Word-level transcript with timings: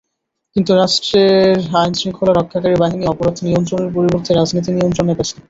কিন্তু 0.55 0.71
রাষ্ট্রের 0.75 1.49
আইনশৃঙ্খলা 1.75 2.33
রক্ষাকারী 2.33 2.75
বাহিনী 2.79 3.03
অপরাধ 3.07 3.35
নিয়ন্ত্রণের 3.45 3.91
পরিবর্তে 3.97 4.31
রাজনীতি 4.33 4.69
নিয়ন্ত্রণে 4.73 5.13
ব্যস্ত। 5.17 5.37